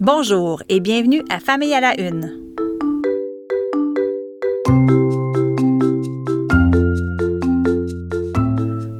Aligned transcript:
Bonjour 0.00 0.62
et 0.70 0.80
bienvenue 0.80 1.22
à 1.28 1.40
Famille 1.40 1.74
à 1.74 1.80
la 1.82 2.00
Une. 2.00 2.34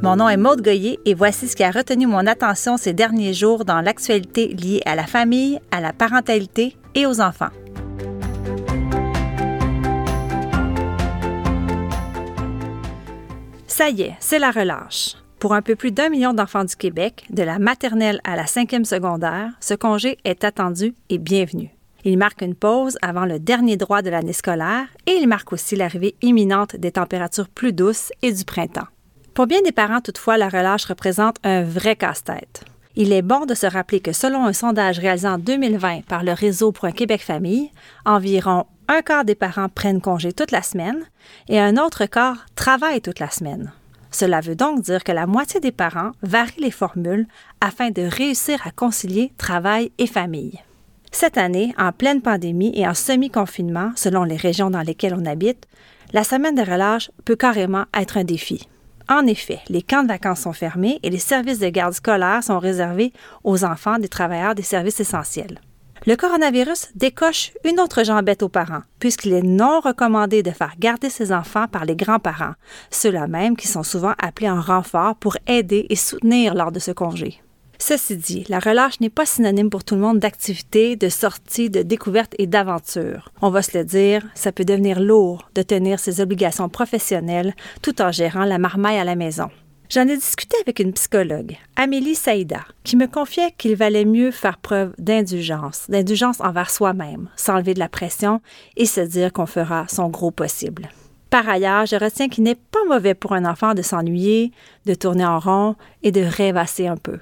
Mon 0.03 0.17
nom 0.17 0.29
est 0.29 0.37
Maude 0.37 0.61
Goyer 0.61 0.99
et 1.07 1.15
voici 1.15 1.49
ce 1.49 1.57
qui 1.57 1.65
a 1.65 1.71
retenu 1.71 2.07
mon 2.07 2.27
attention 2.27 2.77
ces 2.77 2.93
derniers 2.93 3.33
jours 3.33 3.65
dans 3.65 3.81
l'actualité 3.81 4.49
liée 4.49 4.83
à 4.85 4.95
la 4.95 5.07
famille, 5.07 5.59
à 5.71 5.81
la 5.81 5.95
parentalité 5.95 6.77
et 6.95 7.07
aux 7.07 7.23
enfants. 7.23 7.49
Ça 13.67 13.89
y 13.89 14.03
est, 14.03 14.17
c'est 14.21 14.39
la 14.39 14.51
relâche. 14.51 15.20
Pour 15.41 15.55
un 15.55 15.63
peu 15.63 15.75
plus 15.75 15.91
d'un 15.91 16.11
million 16.11 16.35
d'enfants 16.35 16.65
du 16.65 16.77
Québec, 16.77 17.25
de 17.31 17.43
la 17.43 17.59
maternelle 17.59 18.21
à 18.25 18.37
la 18.37 18.47
cinquième 18.47 18.85
secondaire, 18.85 19.49
ce 19.61 19.73
congé 19.73 20.19
est 20.25 20.45
attendu 20.45 20.95
et 21.09 21.17
bienvenu. 21.17 21.71
Il 22.05 22.19
marque 22.19 22.43
une 22.43 22.55
pause 22.55 22.99
avant 23.01 23.25
le 23.25 23.39
dernier 23.39 23.79
droit 23.79 24.03
de 24.03 24.11
l'année 24.11 24.35
scolaire 24.35 24.87
et 25.07 25.13
il 25.13 25.27
marque 25.27 25.55
aussi 25.55 25.77
l'arrivée 25.77 26.15
imminente 26.21 26.77
des 26.77 26.93
températures 26.93 27.49
plus 27.49 27.73
douces 27.73 28.13
et 28.21 28.33
du 28.33 28.45
printemps. 28.45 28.87
Pour 29.33 29.47
bien 29.47 29.63
des 29.63 29.73
parents, 29.73 30.03
toutefois, 30.03 30.37
la 30.37 30.51
relâche 30.51 30.85
représente 30.85 31.37
un 31.43 31.63
vrai 31.63 31.97
casse-tête. 31.97 32.65
Il 32.95 33.11
est 33.11 33.23
bon 33.23 33.47
de 33.47 33.55
se 33.55 33.67
rappeler 33.67 34.01
que 34.01 34.13
selon 34.13 34.45
un 34.45 34.53
sondage 34.53 34.99
réalisé 34.99 35.29
en 35.29 35.39
2020 35.39 36.05
par 36.05 36.23
le 36.23 36.35
Réseau 36.35 36.71
pour 36.71 36.85
un 36.85 36.93
Québec 36.93 37.23
famille, 37.23 37.71
environ 38.05 38.67
un 38.89 39.01
quart 39.01 39.25
des 39.25 39.37
parents 39.37 39.71
prennent 39.71 40.03
congé 40.03 40.35
toute 40.35 40.51
la 40.51 40.63
semaine 40.63 41.03
et 41.49 41.59
un 41.59 41.79
autre 41.79 42.05
quart 42.05 42.45
travaille 42.57 43.01
toute 43.01 43.21
la 43.21 43.31
semaine. 43.31 43.73
Cela 44.11 44.41
veut 44.41 44.57
donc 44.57 44.83
dire 44.83 45.05
que 45.05 45.13
la 45.13 45.27
moitié 45.27 45.61
des 45.61 45.73
parents 45.73 46.13
varient 46.23 46.61
les 46.61 46.71
formules 46.71 47.27
afin 47.61 47.91
de 47.91 48.03
réussir 48.03 48.61
à 48.67 48.71
concilier 48.71 49.33
travail 49.39 49.93
et 49.99 50.07
famille. 50.07 50.61
Cette 51.13 51.39
année, 51.39 51.75
en 51.79 51.93
pleine 51.93 52.23
pandémie 52.23 52.73
et 52.75 52.87
en 52.87 52.95
semi-confinement, 52.95 53.93
selon 53.97 54.25
les 54.25 54.37
régions 54.37 54.71
dans 54.71 54.83
lesquelles 54.83 55.17
on 55.19 55.27
habite, 55.27 55.67
la 56.13 56.25
semaine 56.25 56.55
de 56.55 56.63
relâche 56.63 57.11
peut 57.25 57.37
carrément 57.37 57.85
être 57.95 58.17
un 58.17 58.25
défi. 58.25 58.69
En 59.09 59.27
effet, 59.27 59.61
les 59.69 59.83
camps 59.83 60.05
de 60.05 60.09
vacances 60.09 60.43
sont 60.43 60.53
fermés 60.53 61.01
et 61.03 61.11
les 61.11 61.19
services 61.19 61.59
de 61.59 61.69
garde 61.69 61.95
scolaire 61.95 62.45
sont 62.45 62.61
réservés 62.61 63.13
aux 63.43 63.65
enfants 63.65 63.99
des 63.99 64.09
travailleurs 64.09 64.55
des 64.55 64.63
services 64.63 65.01
essentiels. 65.01 65.61
Le 66.07 66.17
coronavirus 66.17 66.89
décoche 66.95 67.53
une 67.63 67.79
autre 67.79 68.05
jambette 68.05 68.43
aux 68.43 68.49
parents, 68.49 68.81
puisqu'il 69.01 69.35
est 69.35 69.43
non 69.43 69.81
recommandé 69.81 70.43
de 70.43 70.51
faire 70.51 70.73
garder 70.79 71.11
ses 71.11 71.31
enfants 71.31 71.69
par 71.69 71.85
les 71.85 71.95
grands-parents, 71.95 72.55
ceux-là 72.91 73.27
même 73.27 73.55
qui 73.55 73.69
sont 73.69 73.83
souvent 73.83 74.15
appelés 74.19 74.49
en 74.49 74.63
renfort 74.63 75.17
pour 75.17 75.37
aider 75.47 75.87
et 75.91 75.97
soutenir 75.97 76.55
lors 76.55 76.73
de 76.73 76.79
ce 76.79 76.91
congé. 76.91 77.43
Ceci 77.79 78.17
dit, 78.17 78.47
la 78.49 78.61
relâche 78.61 79.01
n'est 79.01 79.11
pas 79.11 79.27
synonyme 79.27 79.69
pour 79.69 79.85
tout 79.85 79.95
le 79.95 80.01
monde 80.01 80.19
d'activité, 80.19 80.97
de 80.97 81.11
sortie, 81.11 81.69
de 81.69 81.83
découverte 81.83 82.35
et 82.39 82.47
d'aventure. 82.47 83.31
On 83.43 83.51
va 83.51 83.61
se 83.61 83.77
le 83.77 83.85
dire, 83.85 84.27
ça 84.35 84.53
peut 84.53 84.65
devenir 84.65 85.01
lourd 85.01 85.51
de 85.55 85.63
tenir 85.63 85.99
ses 85.99 86.23
obligations 86.23 86.71
professionnelles 86.71 87.55
tout 87.83 88.01
en 88.01 88.11
gérant 88.11 88.45
la 88.45 88.59
marmaille 88.59 88.99
à 88.99 89.05
la 89.05 89.17
maison. 89.17 89.51
J'en 89.93 90.07
ai 90.07 90.17
discuté 90.17 90.57
avec 90.61 90.79
une 90.79 90.93
psychologue, 90.93 91.57
Amélie 91.75 92.15
Saïda, 92.15 92.61
qui 92.85 92.97
me 92.97 93.09
confiait 93.09 93.53
qu'il 93.59 93.75
valait 93.75 94.05
mieux 94.05 94.31
faire 94.31 94.59
preuve 94.59 94.95
d'indulgence, 94.99 95.87
d'indulgence 95.89 96.41
envers 96.41 96.71
soi-même, 96.71 97.29
s'enlever 97.35 97.75
de 97.75 97.81
la 97.81 97.89
pression 97.89 98.41
et 98.77 98.87
se 98.87 99.01
dire 99.01 99.33
qu'on 99.33 99.47
fera 99.47 99.87
son 99.89 100.09
gros 100.09 100.31
possible. 100.31 100.91
Par 101.29 101.49
ailleurs, 101.49 101.87
je 101.87 101.97
retiens 101.97 102.29
qu'il 102.29 102.45
n'est 102.45 102.55
pas 102.55 102.85
mauvais 102.89 103.15
pour 103.15 103.33
un 103.33 103.45
enfant 103.45 103.75
de 103.75 103.83
s'ennuyer, 103.83 104.53
de 104.87 104.95
tourner 104.95 105.27
en 105.27 105.41
rond 105.41 105.75
et 106.05 106.13
de 106.13 106.23
rêvasser 106.23 106.87
un 106.87 106.97
peu. 106.97 107.19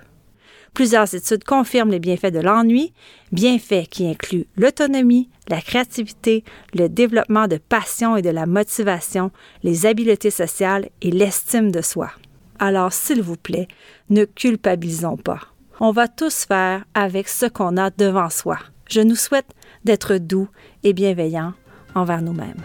Plusieurs 0.75 1.15
études 1.15 1.45
confirment 1.45 1.91
les 1.91 1.99
bienfaits 1.99 2.35
de 2.35 2.41
l'ennui, 2.41 2.93
bienfaits 3.33 3.89
qui 3.89 4.07
incluent 4.07 4.47
l'autonomie, 4.59 5.31
la 5.49 5.63
créativité, 5.63 6.45
le 6.75 6.91
développement 6.91 7.49
de 7.49 7.57
passion 7.57 8.19
et 8.19 8.23
de 8.23 8.29
la 8.29 8.45
motivation, 8.45 9.31
les 9.63 9.87
habiletés 9.87 10.31
sociales 10.31 10.91
et 11.01 11.11
l'estime 11.11 11.73
de 11.73 11.81
soi. 11.81 12.11
Alors, 12.59 12.93
s'il 12.93 13.23
vous 13.23 13.37
plaît, 13.37 13.69
ne 14.11 14.25
culpabilisons 14.25 15.17
pas. 15.17 15.41
On 15.81 15.93
va 15.93 16.09
tous 16.09 16.45
faire 16.45 16.85
avec 16.95 17.29
ce 17.29 17.47
qu'on 17.47 17.77
a 17.77 17.91
devant 17.91 18.31
soi. 18.31 18.59
Je 18.89 19.01
nous 19.01 19.15
souhaite 19.15 19.51
d'être 19.85 20.17
doux 20.17 20.49
et 20.83 20.93
bienveillants 20.93 21.53
envers 21.95 22.23
nous-mêmes. 22.23 22.63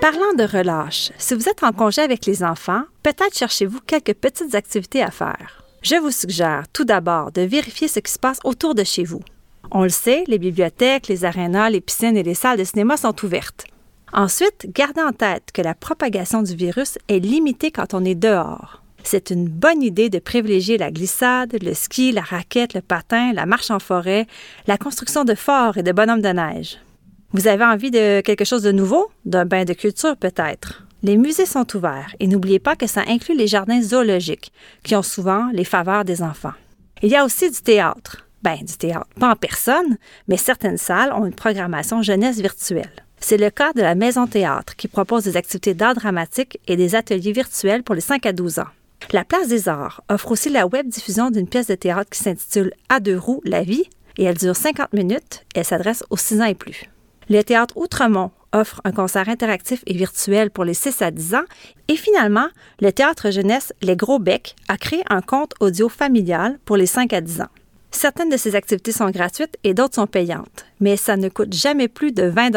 Parlant 0.00 0.34
de 0.36 0.44
relâche, 0.44 1.12
si 1.16 1.34
vous 1.34 1.48
êtes 1.48 1.62
en 1.62 1.72
congé 1.72 2.02
avec 2.02 2.26
les 2.26 2.44
enfants, 2.44 2.82
peut-être 3.02 3.38
cherchez-vous 3.38 3.80
quelques 3.80 4.12
petites 4.12 4.54
activités 4.54 5.02
à 5.02 5.10
faire. 5.10 5.62
Je 5.80 5.96
vous 5.96 6.10
suggère 6.10 6.64
tout 6.74 6.84
d'abord 6.84 7.32
de 7.32 7.40
vérifier 7.40 7.88
ce 7.88 8.00
qui 8.00 8.12
se 8.12 8.18
passe 8.18 8.38
autour 8.44 8.74
de 8.74 8.84
chez 8.84 9.04
vous. 9.04 9.22
On 9.70 9.82
le 9.82 9.88
sait, 9.88 10.24
les 10.26 10.38
bibliothèques, 10.38 11.08
les 11.08 11.24
arénas, 11.24 11.70
les 11.70 11.80
piscines 11.80 12.18
et 12.18 12.22
les 12.22 12.34
salles 12.34 12.58
de 12.58 12.64
cinéma 12.64 12.98
sont 12.98 13.24
ouvertes. 13.24 13.64
Ensuite, 14.16 14.68
gardez 14.72 15.00
en 15.00 15.10
tête 15.10 15.50
que 15.52 15.60
la 15.60 15.74
propagation 15.74 16.42
du 16.42 16.54
virus 16.54 16.98
est 17.08 17.18
limitée 17.18 17.72
quand 17.72 17.94
on 17.94 18.04
est 18.04 18.14
dehors. 18.14 18.80
C'est 19.02 19.30
une 19.30 19.48
bonne 19.48 19.82
idée 19.82 20.08
de 20.08 20.20
privilégier 20.20 20.78
la 20.78 20.92
glissade, 20.92 21.56
le 21.60 21.74
ski, 21.74 22.12
la 22.12 22.20
raquette, 22.22 22.74
le 22.74 22.80
patin, 22.80 23.32
la 23.32 23.44
marche 23.44 23.72
en 23.72 23.80
forêt, 23.80 24.28
la 24.68 24.78
construction 24.78 25.24
de 25.24 25.34
forts 25.34 25.78
et 25.78 25.82
de 25.82 25.90
bonhommes 25.90 26.22
de 26.22 26.28
neige. 26.28 26.78
Vous 27.32 27.48
avez 27.48 27.64
envie 27.64 27.90
de 27.90 28.20
quelque 28.20 28.44
chose 28.44 28.62
de 28.62 28.70
nouveau? 28.70 29.10
D'un 29.24 29.46
bain 29.46 29.64
de 29.64 29.72
culture 29.72 30.16
peut-être? 30.16 30.86
Les 31.02 31.16
musées 31.16 31.44
sont 31.44 31.66
ouverts 31.76 32.14
et 32.20 32.28
n'oubliez 32.28 32.60
pas 32.60 32.76
que 32.76 32.86
ça 32.86 33.02
inclut 33.08 33.36
les 33.36 33.48
jardins 33.48 33.82
zoologiques, 33.82 34.52
qui 34.84 34.94
ont 34.94 35.02
souvent 35.02 35.50
les 35.52 35.64
faveurs 35.64 36.04
des 36.04 36.22
enfants. 36.22 36.54
Il 37.02 37.10
y 37.10 37.16
a 37.16 37.24
aussi 37.24 37.50
du 37.50 37.60
théâtre. 37.60 38.28
Ben, 38.44 38.58
du 38.62 38.76
théâtre, 38.76 39.08
pas 39.18 39.32
en 39.32 39.36
personne, 39.36 39.98
mais 40.28 40.36
certaines 40.36 40.78
salles 40.78 41.12
ont 41.12 41.26
une 41.26 41.34
programmation 41.34 42.00
jeunesse 42.00 42.40
virtuelle. 42.40 43.04
C'est 43.26 43.38
le 43.38 43.48
cas 43.48 43.72
de 43.72 43.80
la 43.80 43.94
Maison 43.94 44.26
Théâtre 44.26 44.76
qui 44.76 44.86
propose 44.86 45.24
des 45.24 45.38
activités 45.38 45.72
d'art 45.72 45.94
dramatique 45.94 46.60
et 46.68 46.76
des 46.76 46.94
ateliers 46.94 47.32
virtuels 47.32 47.82
pour 47.82 47.94
les 47.94 48.02
5 48.02 48.26
à 48.26 48.34
12 48.34 48.58
ans. 48.58 48.68
La 49.12 49.24
Place 49.24 49.48
des 49.48 49.66
Arts 49.66 50.02
offre 50.10 50.32
aussi 50.32 50.50
la 50.50 50.66
web 50.66 50.88
diffusion 50.88 51.30
d'une 51.30 51.48
pièce 51.48 51.68
de 51.68 51.74
théâtre 51.74 52.10
qui 52.10 52.18
s'intitule 52.18 52.74
À 52.90 53.00
deux 53.00 53.16
roues, 53.16 53.40
la 53.46 53.62
vie, 53.62 53.84
et 54.18 54.24
elle 54.24 54.36
dure 54.36 54.54
50 54.54 54.92
minutes 54.92 55.46
elle 55.54 55.64
s'adresse 55.64 56.04
aux 56.10 56.18
6 56.18 56.42
ans 56.42 56.44
et 56.44 56.54
plus. 56.54 56.84
Le 57.30 57.40
théâtre 57.42 57.74
Outremont 57.78 58.30
offre 58.52 58.82
un 58.84 58.92
concert 58.92 59.30
interactif 59.30 59.82
et 59.86 59.94
virtuel 59.94 60.50
pour 60.50 60.64
les 60.64 60.74
6 60.74 61.00
à 61.00 61.10
10 61.10 61.34
ans. 61.34 61.44
Et 61.88 61.96
finalement, 61.96 62.48
le 62.82 62.92
théâtre 62.92 63.30
jeunesse 63.30 63.72
Les 63.80 63.96
Gros 63.96 64.18
Becs 64.18 64.54
a 64.68 64.76
créé 64.76 65.02
un 65.08 65.22
compte 65.22 65.54
audio 65.60 65.88
familial 65.88 66.58
pour 66.66 66.76
les 66.76 66.84
5 66.84 67.10
à 67.14 67.22
10 67.22 67.40
ans. 67.40 67.48
Certaines 67.90 68.28
de 68.28 68.36
ces 68.36 68.54
activités 68.54 68.92
sont 68.92 69.08
gratuites 69.08 69.56
et 69.64 69.72
d'autres 69.72 69.94
sont 69.94 70.06
payantes, 70.06 70.66
mais 70.78 70.98
ça 70.98 71.16
ne 71.16 71.30
coûte 71.30 71.54
jamais 71.54 71.88
plus 71.88 72.12
de 72.12 72.24
20 72.24 72.50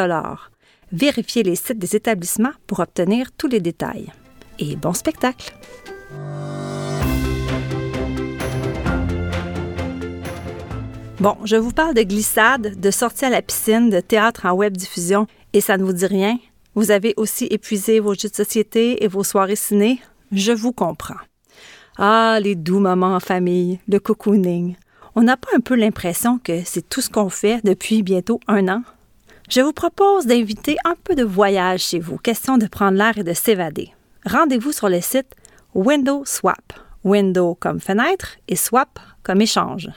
Vérifiez 0.92 1.44
les 1.44 1.56
sites 1.56 1.80
des 1.80 1.96
établissements 1.96 2.54
pour 2.66 2.80
obtenir 2.80 3.32
tous 3.38 3.48
les 3.48 3.60
détails. 3.60 4.12
Et 4.58 4.76
bon 4.76 4.94
spectacle! 4.94 5.54
Bon, 11.20 11.36
je 11.44 11.56
vous 11.56 11.72
parle 11.72 11.96
de 11.96 12.04
glissade, 12.04 12.80
de 12.80 12.92
sortie 12.92 13.26
à 13.26 13.30
la 13.30 13.42
piscine, 13.42 13.90
de 13.90 14.00
théâtre 14.00 14.46
en 14.46 14.54
web 14.54 14.78
diffusion, 14.78 15.28
et 15.52 15.62
ça 15.62 15.78
ne 15.78 15.84
vous 15.84 15.94
dit 15.94 16.06
rien? 16.06 16.38
Vous 16.76 16.92
avez 16.92 17.16
aussi 17.18 17.46
épuisé 17.46 18.00
vos 18.00 18.14
jeux 18.14 18.30
de 18.30 18.36
société 18.36 19.04
et 19.04 19.08
vos 19.08 19.24
soirées 19.24 19.56
ciné? 19.56 20.00
Je 20.32 20.52
vous 20.52 20.72
comprends. 20.72 21.16
Ah, 21.98 22.38
les 22.42 22.56
doux 22.56 22.80
moments 22.80 23.16
en 23.16 23.20
famille, 23.20 23.80
le 23.88 24.00
cocooning. 24.00 24.76
On 25.16 25.24
n'a 25.24 25.38
pas 25.38 25.50
un 25.56 25.60
peu 25.60 25.76
l'impression 25.76 26.38
que 26.38 26.62
c'est 26.64 26.88
tout 26.88 27.02
ce 27.02 27.10
qu'on 27.10 27.30
fait 27.30 27.60
depuis 27.64 28.04
bientôt 28.04 28.40
un 28.48 28.68
an? 28.68 28.84
Je 29.50 29.62
vous 29.62 29.72
propose 29.72 30.26
d'inviter 30.26 30.76
un 30.84 30.96
peu 31.02 31.16
de 31.16 31.24
voyage 31.24 31.80
chez 31.82 32.00
vous, 32.00 32.18
question 32.18 32.58
de 32.58 32.68
prendre 32.68 32.98
l'air 32.98 33.18
et 33.18 33.24
de 33.24 33.32
s'évader. 33.32 33.94
Rendez-vous 34.26 34.74
sur 34.74 34.90
le 34.90 35.00
site 35.00 35.36
Window 35.74 36.24
Swap. 36.26 36.74
Window 37.06 37.56
comme 37.56 37.80
fenêtre 37.80 38.36
et 38.50 38.58
swap 38.58 39.00
comme 39.24 39.40
échange. 39.40 39.90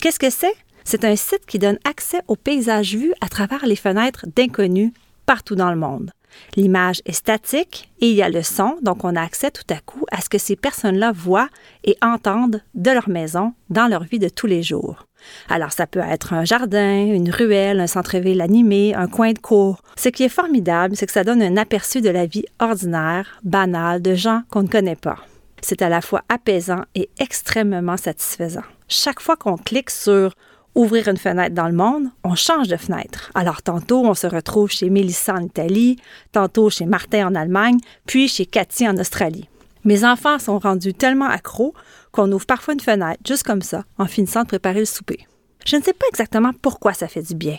Qu'est-ce 0.00 0.18
que 0.18 0.30
c'est? 0.30 0.54
C'est 0.82 1.04
un 1.04 1.14
site 1.14 1.46
qui 1.46 1.60
donne 1.60 1.78
accès 1.84 2.22
aux 2.26 2.34
paysages 2.34 2.96
vus 2.96 3.14
à 3.20 3.28
travers 3.28 3.64
les 3.66 3.76
fenêtres 3.76 4.26
d'inconnus 4.34 4.90
partout 5.26 5.54
dans 5.54 5.70
le 5.70 5.78
monde. 5.78 6.10
L'image 6.56 7.02
est 7.06 7.12
statique 7.12 7.90
et 8.00 8.10
il 8.10 8.16
y 8.16 8.22
a 8.22 8.28
le 8.28 8.42
son, 8.42 8.76
donc 8.82 9.04
on 9.04 9.16
a 9.16 9.22
accès 9.22 9.50
tout 9.50 9.62
à 9.70 9.80
coup 9.80 10.04
à 10.10 10.20
ce 10.20 10.28
que 10.28 10.38
ces 10.38 10.56
personnes-là 10.56 11.12
voient 11.12 11.48
et 11.84 11.96
entendent 12.02 12.60
de 12.74 12.90
leur 12.90 13.08
maison 13.08 13.54
dans 13.70 13.86
leur 13.86 14.04
vie 14.04 14.18
de 14.18 14.28
tous 14.28 14.46
les 14.46 14.62
jours. 14.62 15.06
Alors, 15.48 15.72
ça 15.72 15.86
peut 15.86 16.00
être 16.00 16.32
un 16.32 16.44
jardin, 16.44 17.06
une 17.06 17.30
ruelle, 17.30 17.80
un 17.80 17.86
centre-ville 17.86 18.40
animé, 18.40 18.94
un 18.94 19.06
coin 19.06 19.32
de 19.32 19.38
cour. 19.38 19.82
Ce 19.96 20.08
qui 20.08 20.24
est 20.24 20.28
formidable, 20.28 20.96
c'est 20.96 21.06
que 21.06 21.12
ça 21.12 21.24
donne 21.24 21.42
un 21.42 21.56
aperçu 21.56 22.00
de 22.00 22.10
la 22.10 22.26
vie 22.26 22.44
ordinaire, 22.58 23.38
banale, 23.44 24.02
de 24.02 24.14
gens 24.14 24.42
qu'on 24.50 24.62
ne 24.62 24.68
connaît 24.68 24.96
pas. 24.96 25.18
C'est 25.60 25.82
à 25.82 25.88
la 25.88 26.00
fois 26.00 26.22
apaisant 26.28 26.82
et 26.94 27.08
extrêmement 27.18 27.96
satisfaisant. 27.96 28.64
Chaque 28.88 29.20
fois 29.20 29.36
qu'on 29.36 29.56
clique 29.56 29.90
sur 29.90 30.34
ouvrir 30.74 31.08
une 31.08 31.16
fenêtre 31.16 31.54
dans 31.54 31.66
le 31.66 31.74
monde, 31.74 32.08
on 32.24 32.34
change 32.34 32.68
de 32.68 32.76
fenêtre. 32.76 33.30
Alors 33.34 33.62
tantôt, 33.62 34.04
on 34.04 34.14
se 34.14 34.26
retrouve 34.26 34.70
chez 34.70 34.90
Mélissa 34.90 35.34
en 35.34 35.44
Italie, 35.44 35.98
tantôt 36.32 36.70
chez 36.70 36.86
Martin 36.86 37.28
en 37.28 37.34
Allemagne, 37.34 37.78
puis 38.06 38.28
chez 38.28 38.46
Cathy 38.46 38.88
en 38.88 38.96
Australie. 38.96 39.48
Mes 39.84 40.04
enfants 40.04 40.38
sont 40.38 40.58
rendus 40.58 40.94
tellement 40.94 41.28
accros 41.28 41.74
qu'on 42.12 42.30
ouvre 42.30 42.46
parfois 42.46 42.74
une 42.74 42.80
fenêtre, 42.80 43.20
juste 43.26 43.42
comme 43.42 43.62
ça, 43.62 43.84
en 43.98 44.06
finissant 44.06 44.42
de 44.42 44.48
préparer 44.48 44.80
le 44.80 44.84
souper. 44.84 45.26
Je 45.66 45.76
ne 45.76 45.82
sais 45.82 45.92
pas 45.92 46.06
exactement 46.08 46.52
pourquoi 46.60 46.92
ça 46.92 47.08
fait 47.08 47.22
du 47.22 47.34
bien. 47.34 47.58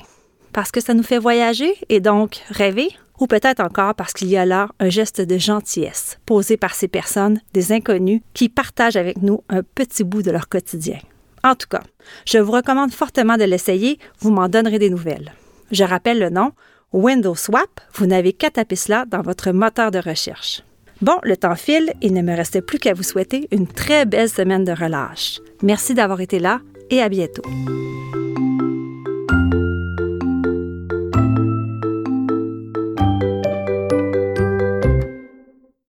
Parce 0.53 0.71
que 0.71 0.81
ça 0.81 0.93
nous 0.93 1.03
fait 1.03 1.17
voyager 1.17 1.73
et 1.89 1.99
donc 1.99 2.43
rêver, 2.49 2.89
ou 3.19 3.27
peut-être 3.27 3.59
encore 3.59 3.95
parce 3.95 4.13
qu'il 4.13 4.29
y 4.29 4.37
a 4.37 4.45
là 4.45 4.69
un 4.79 4.89
geste 4.89 5.21
de 5.21 5.37
gentillesse 5.37 6.19
posé 6.25 6.57
par 6.57 6.75
ces 6.75 6.87
personnes, 6.87 7.39
des 7.53 7.71
inconnus, 7.71 8.21
qui 8.33 8.49
partagent 8.49 8.97
avec 8.97 9.21
nous 9.21 9.43
un 9.49 9.63
petit 9.63 10.03
bout 10.03 10.21
de 10.21 10.31
leur 10.31 10.47
quotidien. 10.47 10.99
En 11.43 11.55
tout 11.55 11.67
cas, 11.69 11.83
je 12.25 12.37
vous 12.37 12.51
recommande 12.51 12.93
fortement 12.93 13.37
de 13.37 13.43
l'essayer, 13.43 13.99
vous 14.19 14.31
m'en 14.31 14.47
donnerez 14.47 14.79
des 14.79 14.89
nouvelles. 14.89 15.33
Je 15.71 15.83
rappelle 15.83 16.19
le 16.19 16.29
nom, 16.29 16.51
Windows 16.93 17.35
Swap, 17.35 17.81
vous 17.95 18.05
n'avez 18.05 18.33
qu'à 18.33 18.49
taper 18.49 18.75
cela 18.75 19.05
dans 19.05 19.21
votre 19.21 19.51
moteur 19.51 19.91
de 19.91 19.99
recherche. 19.99 20.61
Bon, 21.01 21.19
le 21.23 21.35
temps 21.35 21.55
file, 21.55 21.91
il 22.01 22.13
ne 22.13 22.21
me 22.21 22.35
reste 22.35 22.61
plus 22.61 22.79
qu'à 22.79 22.93
vous 22.93 23.03
souhaiter 23.03 23.47
une 23.51 23.67
très 23.67 24.05
belle 24.05 24.29
semaine 24.29 24.63
de 24.63 24.71
relâche. 24.71 25.41
Merci 25.61 25.93
d'avoir 25.93 26.21
été 26.21 26.39
là 26.39 26.61
et 26.89 27.01
à 27.01 27.09
bientôt. 27.09 27.43